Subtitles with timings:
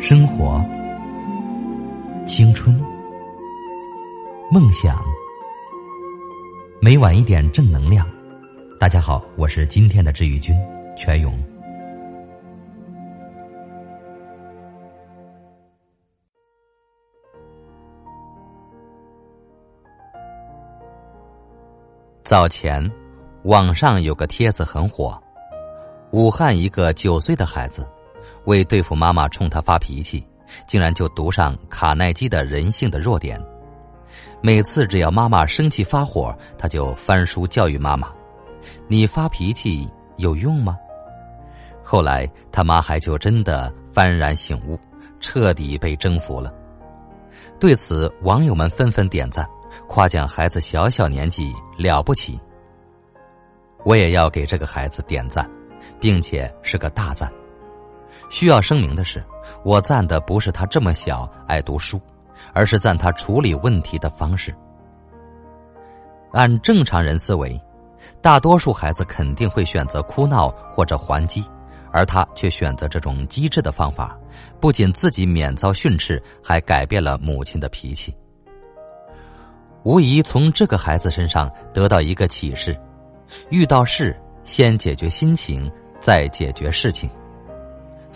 [0.00, 0.64] 生活、
[2.26, 2.76] 青春、
[4.50, 5.02] 梦想，
[6.80, 8.06] 每晚一点正能量。
[8.78, 10.54] 大家好，我是今天的治愈君
[10.96, 11.32] 全勇。
[22.24, 22.90] 早前，
[23.44, 25.20] 网上有个帖子很火。
[26.12, 27.86] 武汉一个九岁的孩子，
[28.44, 30.26] 为对付妈妈冲他发脾气，
[30.66, 33.40] 竟然就读上卡耐基的人性的弱点。
[34.40, 38.12] 每次只要妈妈生气发火，他就翻书教育妈妈
[38.88, 40.76] ：“你发脾气有用吗？”
[41.82, 44.78] 后来他妈还就真的幡然醒悟，
[45.20, 46.52] 彻底被征服了。
[47.60, 49.48] 对此，网友们纷纷点赞。
[49.88, 52.38] 夸奖孩子小小年纪了不起，
[53.84, 55.48] 我也要给这个孩子点赞，
[55.98, 57.32] 并且是个大赞。
[58.32, 59.22] 需要声明的是，
[59.62, 62.00] 我赞的不是他这么小爱读书，
[62.54, 64.54] 而是赞他处理问题的方式。
[66.32, 67.60] 按正常人思维，
[68.22, 71.44] 大多数孩子肯定会选择哭闹或者还击，
[71.92, 74.18] 而他却选择这种机智的方法，
[74.58, 78.16] 不仅自己免遭训斥，还改变了母亲的脾气。
[79.82, 82.74] 无疑从这个孩子身上得到一个启示：
[83.50, 85.70] 遇到事先解决心情，
[86.00, 87.10] 再解决事情。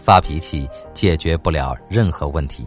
[0.06, 2.64] 发脾气解决不了任何问题，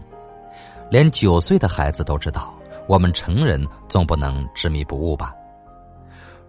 [0.92, 2.54] 连九岁的孩子都知道。
[2.86, 5.34] 我们成人总不能执迷不悟吧？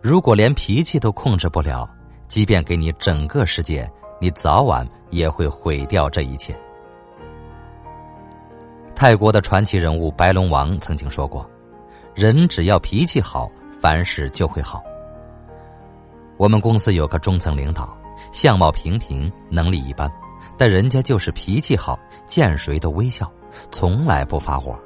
[0.00, 1.88] 如果连脾气都控制不了，
[2.26, 3.88] 即便给你整个世界，
[4.20, 6.58] 你早晚也会毁掉这一切。
[8.92, 11.48] 泰国的传奇人物白龙王曾经说过。
[12.16, 13.48] 人只要脾气好，
[13.80, 14.82] 凡事就会好。
[16.36, 17.96] 我们公司有个中层领导，
[18.32, 20.10] 相貌平平，能力一般，
[20.60, 23.32] 但人家就是脾气好，见谁都微笑，
[23.72, 24.78] 从来不发火。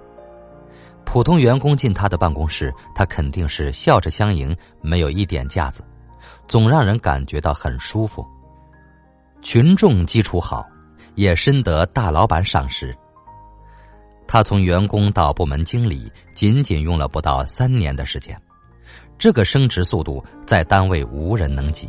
[1.05, 5.83] 普通员工进他的办公室，他肯定是笑着相迎，没有一点架子，
[6.47, 8.25] 总让人感觉到很舒服。
[9.43, 10.65] 群众基础好，
[11.17, 12.97] 也深得大老板赏识。
[14.29, 18.41] 他从员工到部门经理，仅仅用了不到三年的时间，
[19.19, 21.89] 这个升职速度在单位无人能及，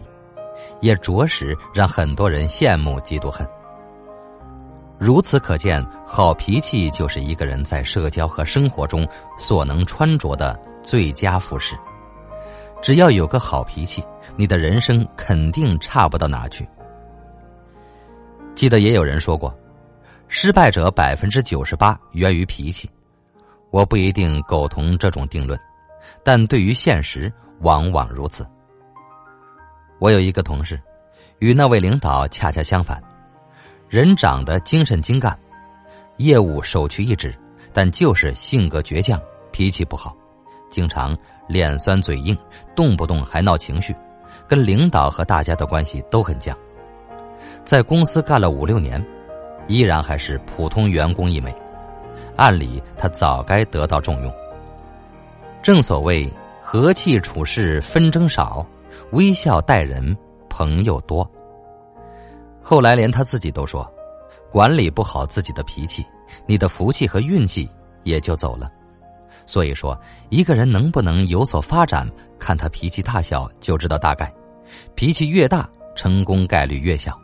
[0.82, 3.48] 也着实让很多人羡慕嫉妒恨。
[4.98, 9.08] 如此可见，好脾气就是一个人在社交和生活中
[9.38, 11.76] 所能穿着的最佳服饰。
[12.82, 14.04] 只要有个好脾气，
[14.36, 16.68] 你的人生肯定差不到哪去。
[18.54, 19.54] 记得也有人说过。
[20.28, 22.90] 失败者百分之九十八源于脾气，
[23.70, 25.58] 我不一定苟同这种定论，
[26.24, 28.46] 但对于现实往往如此。
[30.00, 30.82] 我有一个同事，
[31.40, 33.02] 与那位领导恰恰相反，
[33.96, 35.40] 人长得精神精干，
[36.18, 37.34] 业务首屈一指，
[37.72, 39.18] 但就是性格倔强，
[39.54, 40.14] 脾气不好，
[40.70, 41.18] 经常
[41.48, 42.38] 脸酸嘴硬，
[42.76, 43.96] 动不动还闹情绪，
[44.50, 46.54] 跟领导和大家的关系都很僵，
[47.64, 49.02] 在公司干了五六年。
[49.70, 51.56] 依然还是普通员工一枚，
[52.36, 54.34] 按理他早该得到重用。
[55.64, 56.30] 正所谓
[56.62, 58.68] 和气处事纷争少，
[59.12, 60.18] 微笑待人
[60.50, 61.26] 朋友多。
[62.68, 63.88] 后来连他自己都说，
[64.52, 66.04] 管理不好自己的脾气，
[66.48, 67.70] 你的福气和运气
[68.02, 68.72] 也就走了。
[69.46, 69.96] 所以说，
[70.32, 72.10] 一个人能不能有所发展，
[72.40, 74.34] 看他脾气大小就知道大概。
[74.96, 77.16] 脾气越大，成功概率越小。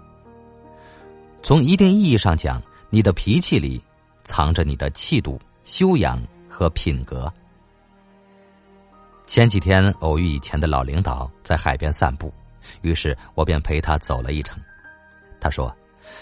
[1.41, 3.83] 从一定意义上讲，你的脾气里
[4.23, 7.33] 藏着你的气度、修养和品格。
[9.25, 12.31] 前几天偶遇以前的老领导在海边散步，
[12.83, 14.61] 于是我便陪他走了一程。
[15.41, 15.75] 他说，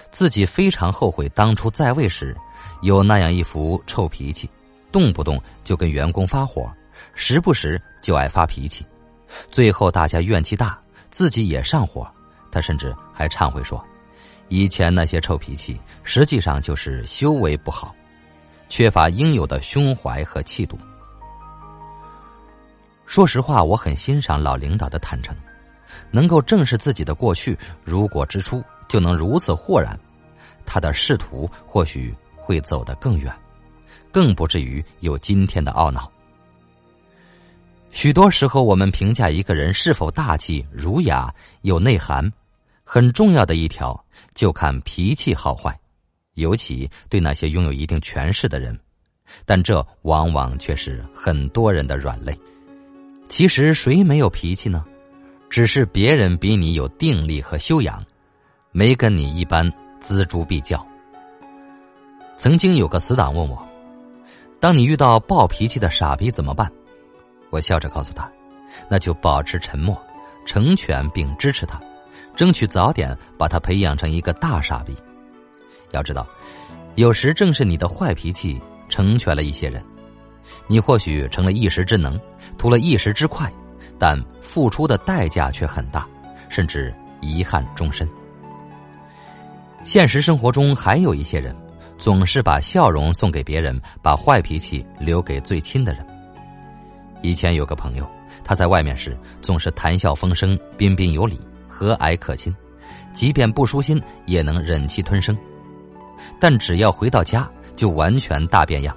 [0.09, 2.35] 自己非常后悔当初在位时
[2.81, 4.49] 有那样一副臭脾气，
[4.91, 6.71] 动不动就跟员工发火，
[7.13, 8.85] 时不时就爱发脾气，
[9.51, 10.79] 最后大家怨气大，
[11.11, 12.09] 自己也上火。
[12.51, 13.83] 他甚至还忏悔说。
[14.47, 17.93] 以前那些臭脾气，实际上就是修为不好，
[18.67, 20.75] 缺乏应有的胸怀和气度。
[23.05, 25.35] 说实话，我很欣赏老领导的坦诚，
[26.11, 29.97] 能够正视自己的过去，如果之初就能如此豁然，
[30.65, 33.33] 他的仕途或许会走得更远，
[34.11, 36.11] 更不至于有今天的懊恼。
[37.91, 42.31] 许多时候，我们评价一个人是否大气、儒雅、有内涵。
[42.91, 44.03] 很重要的一条，
[44.33, 45.79] 就看脾气好坏，
[46.33, 48.75] 尤其对那些拥有一定权势的人，
[49.45, 52.35] 但这往往却是很多人的软肋。
[53.27, 54.83] 其实谁没有脾气呢？
[55.49, 58.03] 只是别人比你有定力和修养，
[58.71, 59.67] 没跟你一般
[59.99, 60.85] 锱铢必较。
[62.37, 63.61] 曾经有个死党问我
[64.61, 66.71] ：“当你遇到暴脾气的傻逼怎么办？”
[67.49, 68.31] 我笑着告诉他
[68.87, 69.99] ：“那就保持沉默，
[70.45, 71.81] 成全并支持他，
[72.35, 74.95] 争取早点把他培养成一个大傻逼。
[75.91, 76.27] 要知道，
[76.93, 79.83] 有时正是你的坏脾气成全了一些人。
[80.67, 82.19] 你或许成了一时之能，
[82.57, 83.51] 图了一时之快，
[83.99, 86.07] 但付出的代价却很大，
[86.47, 88.09] 甚至遗憾终身。
[89.83, 91.55] 现实生活中还有一些人。”
[91.99, 96.05] 总是把笑容送给别人，把坏脾气留给最亲的人。
[97.21, 98.09] 以前有个朋友，
[98.41, 101.37] 他在外面时总是谈笑风生、彬彬有礼、
[101.67, 102.55] 和蔼可亲，
[103.11, 105.37] 即便不舒心也能忍气吞声。
[106.39, 108.95] 但只要回到家，就完全大变样，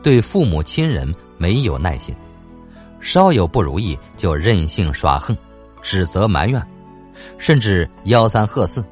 [0.00, 2.14] 对父母亲人没有耐心，
[3.00, 5.36] 稍有不如意就任性耍横、
[5.82, 6.64] 指责埋怨，
[7.38, 8.84] 甚至吆三喝四。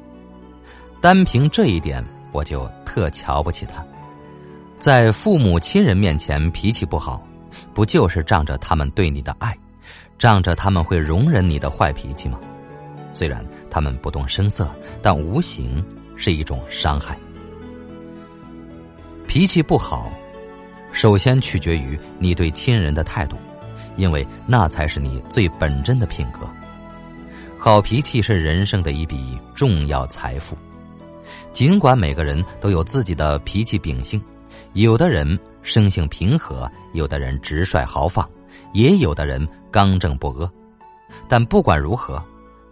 [1.01, 2.03] 单凭这一点。
[2.31, 3.83] 我就特瞧不起他，
[4.77, 7.25] 在父母亲人面前脾气不好，
[7.73, 9.57] 不就是仗着他们对你的爱，
[10.19, 12.39] 仗着他们会容忍你的坏脾气吗？
[13.13, 14.69] 虽然他们不动声色，
[15.01, 15.83] 但无形
[16.15, 17.17] 是一种伤害。
[19.27, 20.11] 脾气不好，
[20.91, 23.37] 首先取决于你对亲人的态度，
[23.99, 26.49] 因为那才是你最本真的品格。
[27.59, 30.57] 好脾气是人生的一笔重要财富。
[31.51, 34.19] 尽管每个人都有自己的脾气秉性，
[34.73, 38.27] 有的人生性平和，有的人直率豪放，
[38.73, 40.49] 也有的人刚正不阿。
[41.27, 42.23] 但不管如何，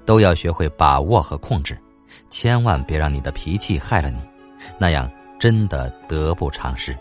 [0.05, 1.77] 都要学会把握和控制，
[2.29, 4.17] 千万别让你的脾气害了你，
[4.79, 6.95] 那样真的得不偿失。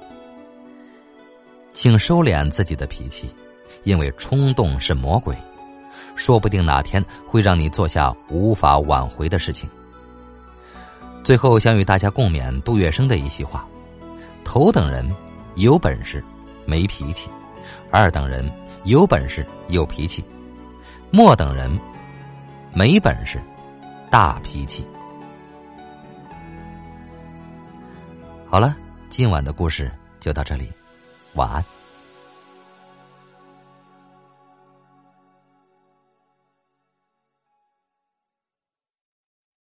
[1.72, 3.29] 请收敛自己的脾气，
[3.87, 5.37] 因为冲动是魔鬼，
[6.17, 9.71] 说不定哪天会让你做下无法挽回的事情。
[11.23, 13.65] 最后，想与大家共勉杜月笙的一席话
[14.44, 15.09] ：“头等人
[15.55, 16.21] 有本事
[16.65, 17.31] 没脾气，
[17.93, 18.50] 二等人
[18.83, 20.25] 有本事有脾气，
[21.12, 21.71] 末等人
[22.75, 23.41] 没本事
[24.11, 24.85] 大脾气。”
[28.50, 28.75] 好了，
[29.11, 30.73] 今晚的故事就到这里，
[31.35, 31.65] 晚安。